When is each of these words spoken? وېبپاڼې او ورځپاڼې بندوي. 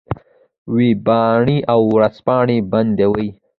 وېبپاڼې 0.75 1.57
او 1.73 1.79
ورځپاڼې 1.93 2.57
بندوي. 2.71 3.29